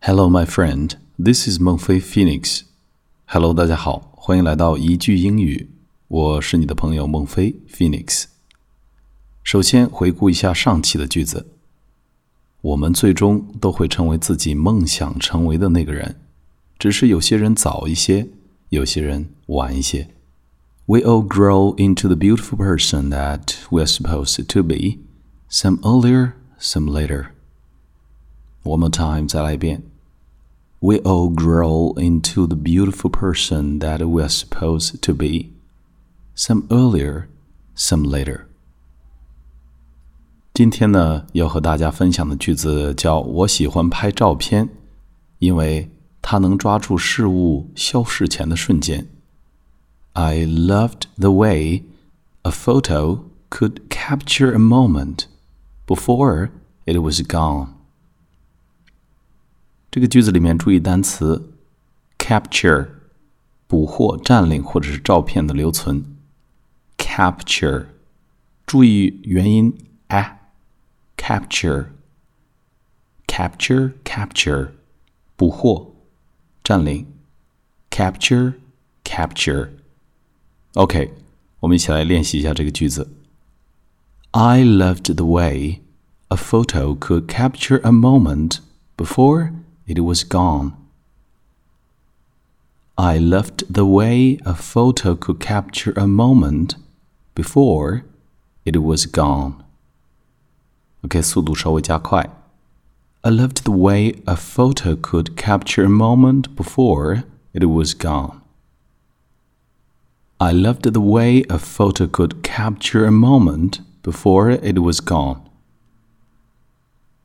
[0.00, 0.92] Hello, my friend.
[1.18, 2.62] This is 孟非 Phoenix.
[3.24, 5.68] Hello，大家好，欢迎来到一句英语。
[6.06, 8.26] 我是你的朋友孟非 Phoenix。
[9.42, 11.48] 首先回顾一下上期的句子。
[12.60, 16.14] 我们最终都会成为自己梦想成为的那个人，
[16.78, 18.28] 只是有些人早一些，
[18.68, 20.08] 有些人晚一些。
[20.86, 25.00] We all grow into the beautiful person that we are supposed to be,
[25.50, 27.30] some earlier, some later.
[28.62, 29.82] One more time，再来一遍。
[30.80, 35.52] We all grow into the beautiful person that we are supposed to be,
[36.36, 37.28] some earlier,
[37.74, 38.42] some later.
[40.52, 44.68] 今天呢，要和大家分享的句子叫“我喜欢拍照片，
[45.38, 45.90] 因为
[46.22, 49.08] 它能抓住事物消逝前的瞬间。”
[50.14, 51.84] I loved the way
[52.42, 55.24] a photo could capture a moment
[55.86, 56.50] before
[56.86, 57.68] it was gone.
[59.90, 61.52] 这个句子里面注意单词
[62.18, 62.88] “capture”，
[63.66, 66.04] 捕获、占领或者是照片的留存。
[66.98, 67.86] capture，
[68.66, 69.76] 注意元音
[70.08, 71.86] a。capture,
[73.26, 74.68] capture, capture，
[75.34, 75.92] 捕获、
[76.62, 77.04] 占领，
[77.90, 78.54] capture,
[79.02, 81.12] capture。OK，
[81.58, 83.10] 我们一起来练习一下这个句子。
[84.30, 85.80] I loved the way
[86.28, 88.58] a photo could capture a moment
[88.96, 89.52] before
[89.86, 90.72] it was gone.
[92.96, 96.76] I loved the way a photo could capture a moment
[97.34, 98.04] before
[98.64, 99.56] it was gone.
[101.02, 102.28] OK，速度稍微加快。
[103.20, 108.40] I loved the way a photo could capture a moment before it was gone.
[110.38, 115.40] I loved the way a photo could capture a moment before it was gone.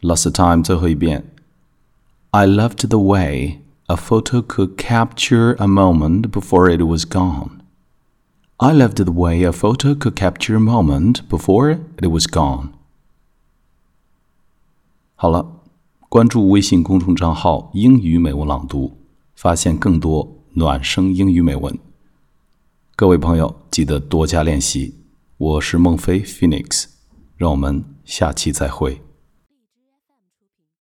[0.00, 1.29] Last time, 最后一遍。
[2.30, 7.60] I loved the way a photo could capture a moment before it was gone.
[8.58, 12.70] I loved the way a photo could capture a moment before it was gone.
[15.14, 15.62] 好了，
[16.08, 18.98] 关注微信公众账号“英语美文朗读”，
[19.34, 21.78] 发现更多暖声英语美文。
[22.94, 24.94] 各位朋友，记得多加练习。
[25.38, 26.86] 我是孟非 Phoenix，
[27.36, 29.02] 让我们下期再会。